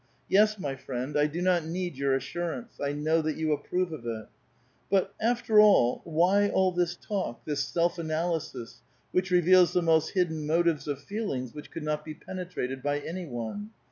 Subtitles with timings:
[0.27, 4.03] Yes, my friend, I do not need your assurance; I know that you approve of
[4.07, 4.29] it.
[4.89, 8.79] But after all, why all this talk, this self anahsis,
[9.11, 13.27] which reveals the most hidden motives of feelings which could not be penetrated by any
[13.27, 13.69] one?